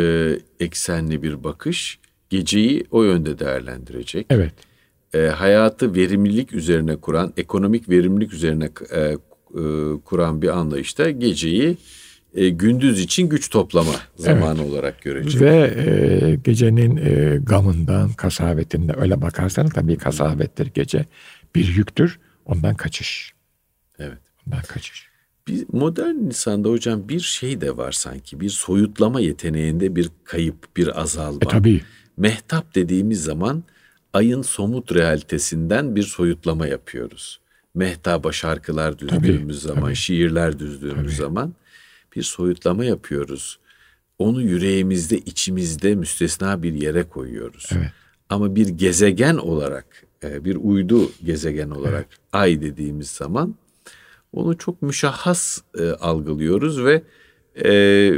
[0.60, 2.00] eksenli bir bakış
[2.30, 4.26] geceyi o yönde değerlendirecek.
[4.30, 4.54] Evet.
[5.14, 9.18] E, hayatı verimlilik üzerine kuran, ekonomik verimlilik üzerine e,
[9.54, 9.64] e,
[10.06, 11.78] kuran bir anlayışta geceyi
[12.34, 14.72] e, gündüz için güç toplama zamanı evet.
[14.72, 15.42] olarak görecek.
[15.42, 21.06] Ve e, gecenin e, gamından, kasavetinden öyle bakarsan tabii kasavettir gece
[21.56, 22.20] bir yüktür.
[22.46, 23.34] Ondan kaçış.
[24.00, 24.18] Evet.
[24.48, 25.08] Ondan kaçış.
[25.48, 28.40] Bir modern insanda hocam bir şey de var sanki.
[28.40, 31.40] Bir soyutlama yeteneğinde bir kayıp, bir azalma.
[31.42, 31.82] E tabii.
[32.18, 33.64] Mehtap dediğimiz zaman
[34.14, 37.40] ayın somut realitesinden bir soyutlama yapıyoruz.
[37.76, 39.96] Mehtaba şarkılar düzdüğümüz tabii, zaman, tabii.
[39.96, 41.16] şiirler düzdüğümüz tabii.
[41.16, 41.54] zaman
[42.16, 43.60] bir soyutlama yapıyoruz.
[44.20, 47.70] Onu yüreğimizde, içimizde müstesna bir yere koyuyoruz.
[47.72, 47.92] Evet.
[48.30, 49.86] Ama bir gezegen olarak,
[50.24, 52.20] e, bir uydu gezegen olarak evet.
[52.34, 53.56] ay dediğimiz zaman
[54.34, 57.04] onu çok müşahhas e, algılıyoruz ve
[57.66, 58.14] e,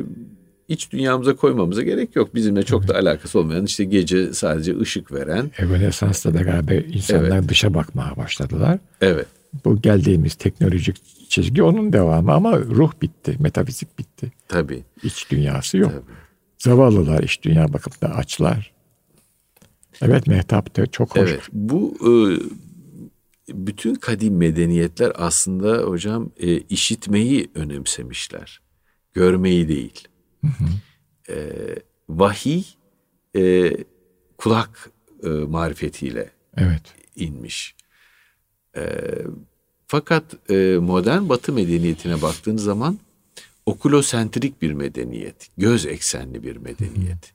[0.68, 2.36] iç dünyamıza koymamıza gerek yok.
[2.36, 5.52] Bizimle çok da alakası olmayan işte gece sadece ışık veren.
[5.60, 7.50] Rönesans'ta da galiba insanlar evet.
[7.50, 8.80] dışa bakmaya başladılar.
[9.02, 9.28] Evet.
[9.65, 14.32] Bu geldiğimiz teknolojik çizgi onun devamı ama ruh bitti, metafizik bitti.
[14.48, 14.84] Tabii.
[15.04, 15.91] İç dünyası yok.
[15.91, 16.15] Tabii.
[16.58, 18.74] Zavallılar iç dünya bakımında açlar.
[20.02, 21.30] Evet Mehtap da çok hoş.
[21.30, 22.12] Evet, bu e,
[23.50, 28.62] bütün kadim medeniyetler aslında hocam e, işitmeyi önemsemişler.
[29.13, 30.08] Görmeyi değil.
[30.41, 30.65] Hı hı.
[31.34, 31.36] E,
[32.10, 32.63] vahiy
[33.38, 33.74] e,
[34.38, 34.91] kulak
[35.24, 36.84] e, marifetiyle evet.
[37.15, 37.76] inmiş.
[38.78, 38.84] E,
[39.88, 43.00] fakat e, modern batı medeniyetine baktığın zaman
[43.66, 47.34] okulosentrik bir medeniyet, göz eksenli bir medeniyet.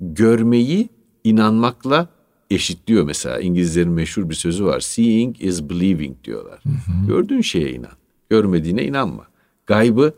[0.00, 0.88] Görmeyi
[1.24, 2.08] inanmakla
[2.50, 3.40] eşitliyor mesela.
[3.40, 4.80] İngilizlerin meşhur bir sözü var.
[4.80, 6.60] Seeing is believing diyorlar.
[6.62, 7.06] Hı hı.
[7.06, 7.96] Gördüğün şeye inan.
[8.30, 9.26] Görmediğine inanma.
[9.66, 10.14] Gaybı,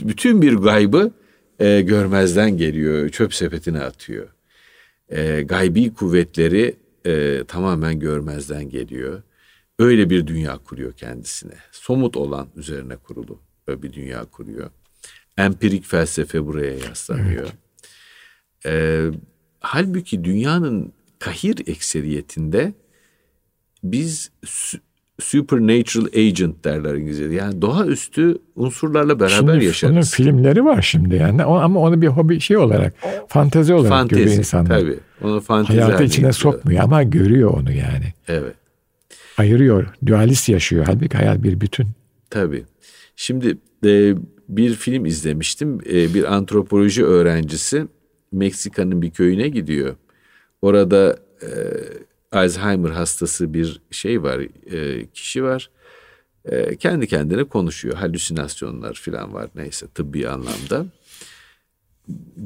[0.00, 1.10] bütün bir gaybı
[1.58, 3.08] e, görmezden geliyor.
[3.08, 4.28] Çöp sepetine atıyor.
[5.08, 9.22] E, gaybi kuvvetleri e, tamamen görmezden geliyor.
[9.80, 11.54] Öyle bir dünya kuruyor kendisine.
[11.72, 13.38] Somut olan üzerine kurulu
[13.68, 14.70] böyle bir dünya kuruyor.
[15.38, 17.48] Empirik felsefe buraya yaslanıyor.
[18.64, 19.14] Evet.
[19.14, 19.18] E,
[19.60, 22.72] halbuki dünyanın kahir ekseriyetinde
[23.84, 24.30] biz
[25.20, 27.34] supernatural agent derler İngilizce'de.
[27.34, 29.94] Yani doğaüstü unsurlarla beraber şimdi yaşarız.
[29.94, 32.94] Onun filmleri var şimdi yani ama onu bir hobi şey olarak
[33.28, 34.80] fantezi olarak fantezi, görüyor insanlar.
[34.80, 34.98] Tabii.
[35.22, 38.14] Onu fantezi Hayatı içine sokmuyor ama görüyor onu yani.
[38.28, 38.54] Evet.
[39.40, 39.86] Ayırıyor.
[40.06, 40.84] Dualist yaşıyor.
[40.86, 41.86] Halbuki hayat bir bütün.
[42.30, 42.64] Tabii.
[43.16, 44.14] Şimdi e,
[44.48, 45.78] bir film izlemiştim.
[45.86, 47.86] E, bir antropoloji öğrencisi
[48.32, 49.96] Meksika'nın bir köyüne gidiyor.
[50.62, 51.50] Orada e,
[52.32, 54.40] Alzheimer hastası bir şey var,
[54.72, 55.70] e, kişi var.
[56.44, 57.94] E, kendi kendine konuşuyor.
[57.94, 60.86] Halüsinasyonlar falan var neyse tıbbi anlamda.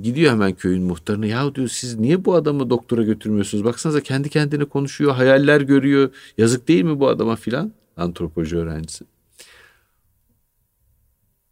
[0.02, 3.64] Gidiyor hemen köyün muhtarına ya diyor siz niye bu adamı doktora götürmüyorsunuz?
[3.64, 6.10] Baksanıza kendi kendine konuşuyor, hayaller görüyor.
[6.38, 7.72] Yazık değil mi bu adama filan?
[7.96, 9.04] Antropoloji öğrencisi.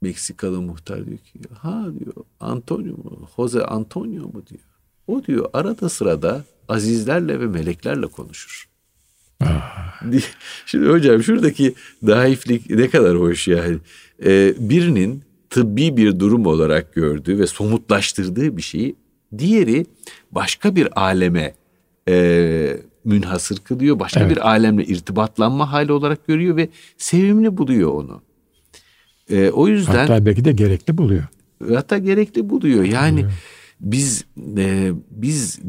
[0.03, 3.29] Meksikalı muhtar diyor ki ha diyor Antonio mu?
[3.37, 4.63] Jose Antonio mu diyor.
[5.07, 8.69] O diyor arada sırada azizlerle ve meleklerle konuşur.
[9.41, 10.03] Ah.
[10.67, 11.75] Şimdi hocam şuradaki
[12.07, 13.79] daiflik ne kadar hoş yani.
[14.25, 18.97] Ee, birinin tıbbi bir durum olarak gördüğü ve somutlaştırdığı bir şeyi
[19.39, 19.87] diğeri
[20.31, 21.55] başka bir aleme
[22.09, 23.99] e, münhasır kılıyor.
[23.99, 24.31] Başka evet.
[24.31, 28.23] bir alemle irtibatlanma hali olarak görüyor ve sevimli buluyor onu.
[29.31, 31.25] E, o yüzden hatta belki de gerekli buluyor.
[31.69, 32.85] Hatta gerekli buluyor.
[32.85, 33.33] Yani buluyor.
[33.81, 34.25] biz
[34.59, 35.61] e, biz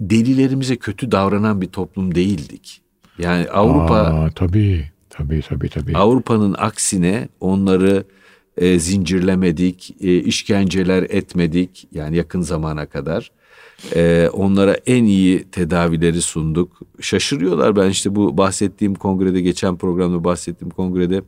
[0.00, 2.82] delilerimize kötü davranan bir toplum değildik.
[3.18, 5.96] Yani Avrupa Aa, tabii tabii tabii tabii.
[5.96, 8.04] Avrupa'nın aksine onları
[8.58, 13.30] e, zincirlemedik, e, işkenceler etmedik yani yakın zamana kadar.
[13.96, 16.80] E, onlara en iyi tedavileri sunduk.
[17.00, 21.22] Şaşırıyorlar ben işte bu bahsettiğim kongrede geçen programda bahsettiğim kongrede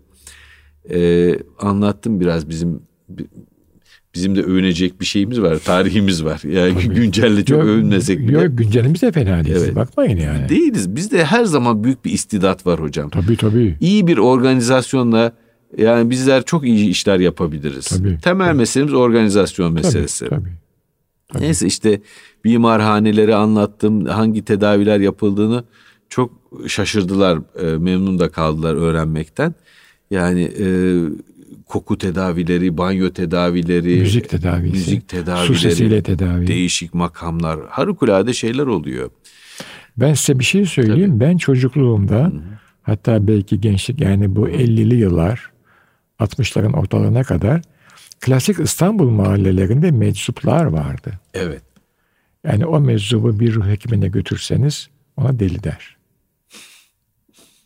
[0.91, 2.81] e, anlattım biraz bizim
[4.15, 6.43] bizim de övünecek bir şeyimiz var, tarihimiz var.
[6.53, 8.33] Yani güncelle çok yok, övünmesek bile.
[8.33, 9.57] Yok güncelimiz de fena değil.
[9.57, 9.77] Evet.
[9.77, 10.49] Bakmayın yani.
[10.49, 10.97] Değiliz.
[10.97, 13.11] Bizde her zaman büyük bir istidat var hocam.
[13.11, 13.77] Tabii tabii.
[13.81, 15.33] İyi bir organizasyonla
[15.79, 17.87] yani bizler çok iyi işler yapabiliriz.
[17.87, 18.59] Tabii, Temel tabii.
[18.59, 20.29] meselemiz organizasyon meselesi.
[20.29, 20.51] Tabii, tabii,
[21.29, 21.43] tabii.
[21.43, 22.01] Neyse işte
[22.45, 24.07] mimarhaneleri anlattım.
[24.07, 25.65] Hangi tedaviler yapıldığını
[26.09, 26.33] çok
[26.67, 27.39] şaşırdılar.
[27.63, 29.55] E, memnun da kaldılar öğrenmekten.
[30.11, 30.67] Yani e,
[31.67, 38.67] koku tedavileri, banyo tedavileri, müzik tedavisi, müzik tedavileri, su sesiyle tedavi, değişik makamlar, harikulade şeyler
[38.67, 39.11] oluyor.
[39.97, 41.11] Ben size bir şey söyleyeyim.
[41.11, 41.21] Tabii.
[41.21, 42.41] Ben çocukluğumda Hı-hı.
[42.83, 45.51] hatta belki gençlik yani bu 50'li yıllar
[46.21, 47.63] 60'ların ortalarına kadar
[48.21, 51.13] klasik İstanbul mahallelerinde meczuplar vardı.
[51.35, 51.63] Evet.
[52.45, 55.97] Yani o meczubu bir ruh hekimine götürseniz ona deli der.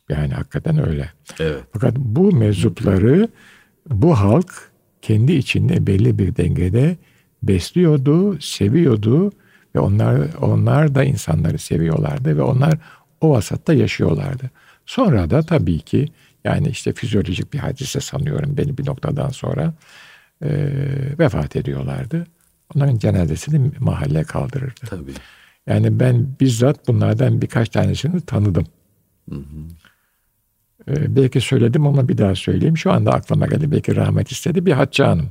[0.09, 1.11] Yani hakikaten öyle.
[1.41, 1.63] Evet.
[1.73, 3.29] Fakat bu meczupları
[3.91, 4.71] bu halk
[5.03, 6.97] kendi içinde belli bir dengede
[7.43, 9.33] besliyordu, seviyordu
[9.75, 12.79] ve onlar onlar da insanları seviyorlardı ve onlar
[13.21, 14.51] o vasatta yaşıyorlardı.
[14.87, 16.09] Sonra da tabii ki
[16.45, 19.75] yani işte fizyolojik bir hadise sanıyorum beni bir noktadan sonra
[20.43, 20.49] e,
[21.19, 22.27] vefat ediyorlardı.
[22.77, 24.81] Onların cenazesini mahalle kaldırırdı.
[24.87, 25.13] Tabii.
[25.67, 28.67] Yani ben bizzat bunlardan birkaç tanesini tanıdım.
[29.31, 29.43] Hı hı.
[30.89, 32.77] Ee, belki söyledim ama bir daha söyleyeyim.
[32.79, 33.71] Şu anda aklıma geldi.
[33.73, 34.67] Belki rahmet istedi.
[34.67, 35.31] Bir Hatice Hanım.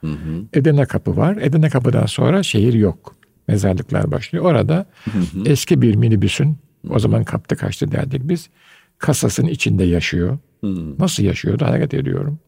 [0.00, 0.44] Hı hı.
[0.52, 1.36] Edirne Kapı var.
[1.36, 3.14] Edirne Kapı'dan sonra şehir yok.
[3.48, 4.44] Mezarlıklar başlıyor.
[4.44, 5.42] Orada hı hı.
[5.46, 6.58] eski bir minibüsün,
[6.90, 8.48] o zaman kaptı kaçtı derdik biz,
[8.98, 10.38] kasasının içinde yaşıyor.
[10.64, 10.98] Hı.
[10.98, 12.38] Nasıl yaşıyordu hareket ediyorum.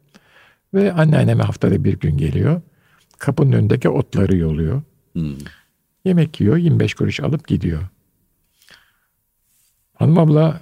[0.75, 2.63] Ve anneanneme haftada bir gün geliyor.
[3.19, 4.83] Kapının önündeki otları yoluyor.
[5.17, 5.37] Hı.
[6.05, 7.89] Yemek yiyor, 25 kuruş alıp gidiyor.
[9.95, 10.61] Hanım abla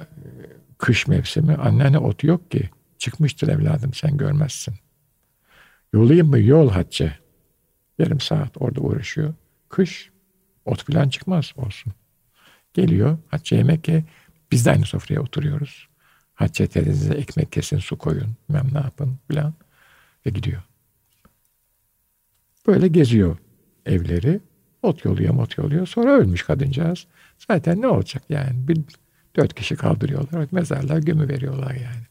[0.79, 2.71] kış mevsimi anneanne ot yok ki.
[2.99, 4.75] Çıkmıştır evladım sen görmezsin.
[5.93, 6.41] Yolayım mı?
[6.41, 7.19] Yol Hatice.
[7.99, 9.35] Yarım saat orada uğraşıyor.
[9.69, 10.11] Kış
[10.65, 11.93] ot falan çıkmaz olsun.
[12.75, 14.05] Geliyor Hatice yemek ye.
[14.53, 15.88] Biz de aynı sofraya oturuyoruz.
[16.35, 18.29] Hatice teyzenize ekmek kesin su koyun.
[18.49, 19.55] Bilmem ne yapın falan.
[20.27, 20.62] Ve gidiyor.
[22.66, 23.37] Böyle geziyor
[23.87, 24.40] evleri.
[24.83, 25.87] Ot yoluyor, mot yoluyor.
[25.87, 27.07] Sonra ölmüş kadıncağız.
[27.49, 28.68] Zaten ne olacak yani?
[28.68, 28.79] Bir,
[29.37, 30.47] dört kişi kaldırıyorlar.
[30.51, 32.07] Mezarlığa gömü veriyorlar yani.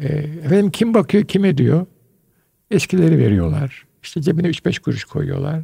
[0.00, 1.86] Ee, efendim kim bakıyor, kim ediyor?
[2.70, 3.86] Eskileri veriyorlar.
[4.02, 5.62] İşte cebine üç beş kuruş koyuyorlar.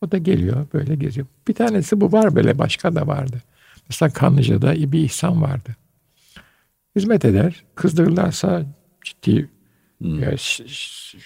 [0.00, 1.26] O da geliyor böyle geziyor.
[1.48, 3.42] Bir tanesi bu var böyle başka da vardı.
[3.88, 5.76] Mesela Kanlıca'da bir ihsan vardı.
[6.96, 7.64] Hizmet eder.
[7.74, 8.64] Kızdırırlarsa
[9.04, 9.50] ciddi
[9.98, 10.22] hmm.
[10.22, 10.36] E,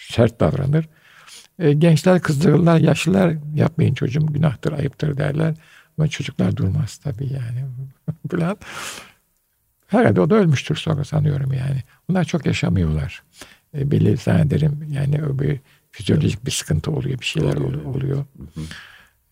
[0.08, 0.88] sert davranır.
[1.58, 5.54] E, gençler kızdırırlar, yaşlılar yapmayın çocuğum günahtır, ayıptır derler.
[5.98, 7.66] Ama çocuklar durmaz tabii yani.
[8.30, 8.56] Falan.
[9.86, 11.82] Herhalde o da ölmüştür sonra sanıyorum yani.
[12.08, 13.22] Bunlar çok yaşamıyorlar.
[13.74, 17.84] E, belli zannederim yani bir fizyolojik bir sıkıntı oluyor, bir şeyler oluyor.
[17.84, 18.24] oluyor.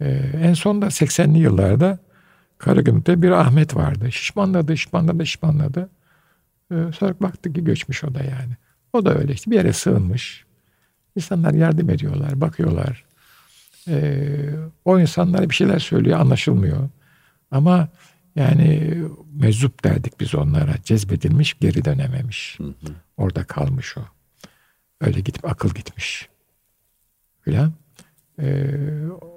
[0.00, 0.08] E,
[0.42, 1.98] en son da 80'li yıllarda
[2.58, 4.12] Karagümrük'te bir Ahmet vardı.
[4.12, 5.90] Şişmanladı, şişmanladı, şişmanladı.
[6.70, 8.56] E, sonra baktı ki göçmüş o da yani.
[8.92, 10.44] O da öyle işte bir yere sığınmış.
[11.16, 13.04] İnsanlar yardım ediyorlar, bakıyorlar.
[13.88, 14.50] Ee,
[14.84, 16.88] o insanlara bir şeyler söylüyor, anlaşılmıyor.
[17.50, 17.88] Ama
[18.36, 18.98] yani
[19.32, 20.74] meczup derdik biz onlara.
[20.84, 22.58] Cezbedilmiş, geri dönememiş.
[22.58, 22.92] Hı hı.
[23.16, 24.00] Orada kalmış o.
[25.00, 26.28] Öyle gitip akıl gitmiş.
[27.40, 27.72] Filan.
[28.38, 28.76] Ee,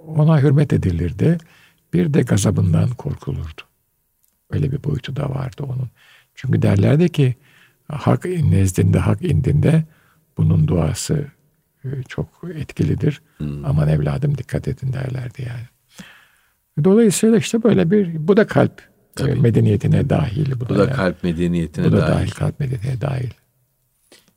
[0.08, 1.38] ona hürmet edilirdi.
[1.94, 3.62] Bir de gazabından korkulurdu.
[4.50, 5.90] Öyle bir boyutu da vardı onun.
[6.36, 7.36] Çünkü derlerdi ki
[7.88, 9.84] hak nezdinde, hak indinde
[10.38, 11.26] bunun duası
[11.86, 13.22] e, çok etkilidir.
[13.38, 13.66] Hmm.
[13.66, 15.68] Aman evladım dikkat edin derlerdi yani.
[16.84, 18.84] Dolayısıyla işte böyle bir bu da kalp e,
[19.16, 19.36] Tabii.
[19.36, 20.52] medeniyetine dahil.
[20.56, 22.12] Bu, bu da, da yani, kalp medeniyetine bu da dahil.
[22.12, 22.32] dahil.
[22.32, 23.30] Kalp medeniyetine dahil.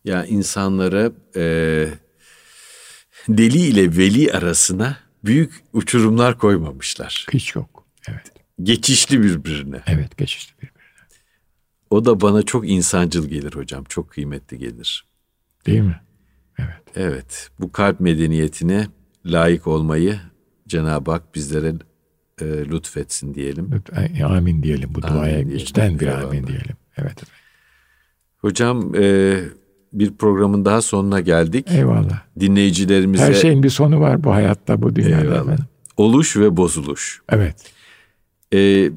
[0.05, 1.45] Ya insanları e,
[3.29, 7.27] deli ile veli arasına büyük uçurumlar koymamışlar.
[7.33, 7.85] Hiç yok.
[8.09, 8.33] Evet.
[8.63, 9.81] Geçişli birbirine.
[9.87, 10.74] Evet, geçişli birbirine.
[11.95, 13.85] O da bana çok insancıl gelir hocam.
[13.89, 15.07] Çok kıymetli gelir.
[15.67, 16.01] Değil mi?
[16.59, 16.83] Evet.
[16.97, 17.51] Evet.
[17.61, 18.87] Bu kalp medeniyetine
[19.27, 20.17] layık olmayı
[20.69, 21.75] Cenab-ı Hak bizlere
[22.41, 23.71] e, lütfetsin diyelim.
[24.25, 25.57] Amin diyelim bu duaya amin diyelim.
[25.57, 26.25] içten bir Eyvallah.
[26.25, 26.77] amin diyelim.
[26.97, 27.23] Evet.
[28.39, 29.35] Hocam e,
[29.93, 31.67] bir programın daha sonuna geldik.
[31.71, 32.23] Eyvallah.
[32.41, 33.25] Dinleyicilerimize...
[33.25, 35.23] Her şeyin bir sonu var bu hayatta, bu dünyada.
[35.23, 35.57] Eyvallah.
[35.97, 37.23] Oluş ve bozuluş.
[37.29, 37.57] Evet.
[38.53, 38.91] Ee,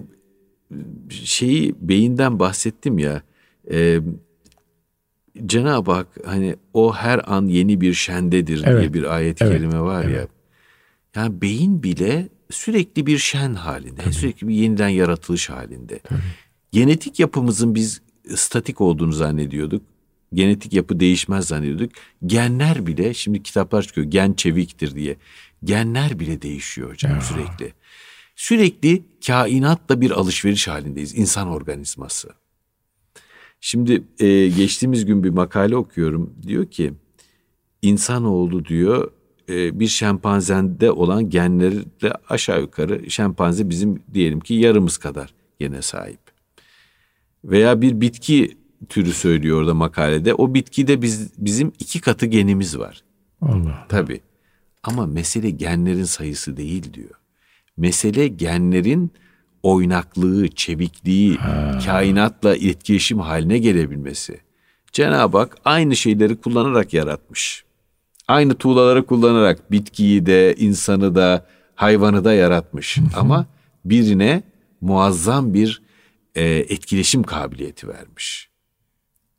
[1.09, 3.21] şeyi beyinden bahsettim ya.
[3.71, 3.99] E,
[5.45, 8.81] Cenab-ı Hak hani o her an yeni bir şendedir evet.
[8.81, 9.53] diye bir ayet-i evet.
[9.53, 10.15] kerime var evet.
[10.15, 10.27] ya.
[11.15, 14.13] Yani beyin bile sürekli bir şen halinde, Tabii.
[14.13, 15.99] sürekli bir yeniden yaratılış halinde.
[15.99, 16.19] Tabii.
[16.71, 18.01] Genetik yapımızın biz
[18.35, 19.83] statik olduğunu zannediyorduk.
[20.33, 21.91] Genetik yapı değişmez zannediyorduk.
[22.25, 25.15] Genler bile şimdi kitaplar çıkıyor gen çeviktir diye.
[25.63, 27.21] Genler bile değişiyor hocam ya.
[27.21, 27.73] sürekli.
[28.37, 32.29] Sürekli kainatla bir alışveriş halindeyiz insan organizması.
[33.61, 36.33] Şimdi e, geçtiğimiz gün bir makale okuyorum.
[36.43, 36.93] Diyor ki
[37.81, 39.11] insanoğlu diyor
[39.49, 45.81] e, bir şempanzende olan genleri de aşağı yukarı şempanze bizim diyelim ki yarımız kadar gene
[45.81, 46.19] sahip.
[47.43, 48.57] Veya bir bitki
[48.89, 50.33] türü söylüyor orada makalede.
[50.33, 53.03] O bitkide biz bizim iki katı genimiz var.
[53.41, 53.85] Allah.
[53.89, 54.21] Tabii.
[54.83, 57.11] Ama mesele genlerin sayısı değil diyor.
[57.77, 59.11] Mesele genlerin
[59.63, 61.79] oynaklığı, çevikliği, ha.
[61.85, 64.39] kainatla etkileşim haline gelebilmesi.
[64.91, 67.63] Cenab-ı Hak aynı şeyleri kullanarak yaratmış.
[68.27, 72.97] Aynı tuğlaları kullanarak bitkiyi de, insanı da, hayvanı da yaratmış.
[73.15, 73.45] Ama
[73.85, 74.43] birine
[74.81, 75.81] muazzam bir
[76.35, 78.49] e, etkileşim kabiliyeti vermiş.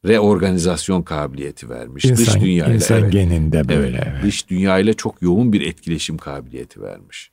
[0.06, 2.04] reorganizasyon kabiliyeti vermiş.
[2.04, 3.96] İnsan, dış dünyayla insan evet, geninde böyle.
[3.96, 4.22] evet, evet.
[4.24, 7.30] dış dünyayla çok yoğun bir etkileşim kabiliyeti vermiş.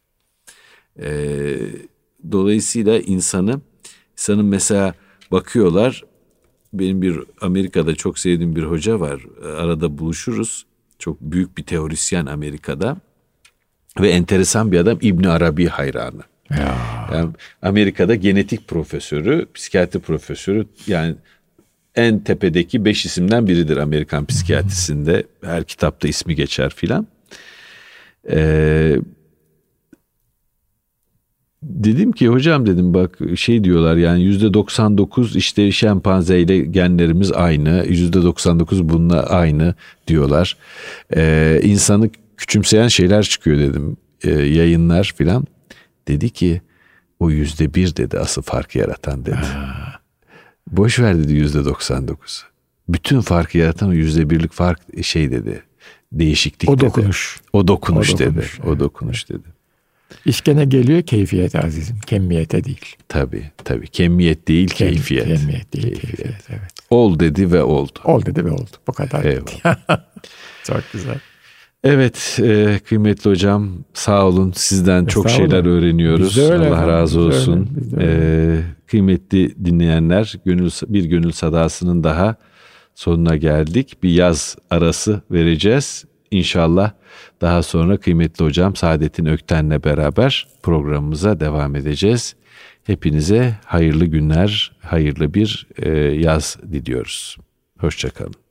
[0.99, 1.57] Ee,
[2.31, 3.61] dolayısıyla insanı
[4.11, 4.93] insanın mesela
[5.31, 6.03] bakıyorlar
[6.73, 9.21] benim bir Amerika'da çok sevdiğim bir hoca var.
[9.57, 10.65] Arada buluşuruz.
[10.99, 12.97] Çok büyük bir teorisyen Amerika'da.
[13.99, 16.21] Ve enteresan bir adam İbn Arabi hayranı.
[16.49, 16.77] Ya.
[17.13, 17.29] Yani
[17.61, 21.15] Amerika'da genetik profesörü, psikiyatri profesörü yani
[21.95, 25.23] en tepedeki beş isimden biridir Amerikan psikiyatrisinde.
[25.43, 27.07] Her kitapta ismi geçer filan.
[28.29, 28.97] Ee,
[31.83, 37.85] dedim ki hocam dedim bak şey diyorlar yani yüzde 99 işte şempanzeyle genlerimiz aynı.
[37.89, 39.75] Yüzde 99 bununla aynı
[40.07, 40.57] diyorlar.
[41.15, 45.45] Ee, insanı küçümseyen şeyler çıkıyor dedim ee, yayınlar filan.
[46.07, 46.61] Dedi ki
[47.19, 49.37] o yüzde bir dedi asıl farkı yaratan dedi.
[50.71, 52.45] Boş ver dedi yüzde 99'u.
[52.89, 55.63] Bütün farkı yaratan o yüzde birlik fark şey dedi.
[56.11, 56.85] Değişiklik O dedi.
[56.85, 57.39] dokunuş.
[57.53, 58.27] O dokunuş, O dedi.
[58.27, 59.54] dokunuş, O dokunuş dedi.
[60.25, 61.95] İş gene geliyor keyfiyete azizim.
[62.07, 62.95] Kemiyete değil.
[63.09, 63.87] Tabii tabii.
[63.87, 65.25] Kemiyet değil Kem- keyfiyet.
[65.27, 66.15] Kemiyet değil Keyfiyet.
[66.17, 66.43] keyfiyet.
[66.49, 66.71] Evet.
[66.89, 67.99] Ol dedi ve oldu.
[68.05, 68.69] Ol dedi ve oldu.
[68.87, 69.23] Bu kadar.
[69.25, 69.77] Eyvallah.
[70.63, 71.15] Çok güzel.
[71.83, 75.51] Evet e, kıymetli hocam sağ olun sizden çok Estağfurullah.
[75.51, 76.27] şeyler öğreniyoruz.
[76.29, 77.69] Biz de öyle Allah efendim, razı olsun.
[77.97, 78.57] öyle, öyle.
[78.57, 82.35] E, kıymetli dinleyenler gönül bir gönül sadasının daha
[82.95, 84.03] sonuna geldik.
[84.03, 86.05] Bir yaz arası vereceğiz.
[86.31, 86.91] İnşallah
[87.41, 92.35] daha sonra kıymetli hocam Saadettin Ökten'le beraber programımıza devam edeceğiz.
[92.83, 97.37] Hepinize hayırlı günler, hayırlı bir e, yaz diliyoruz.
[97.79, 98.44] Hoşçakalın.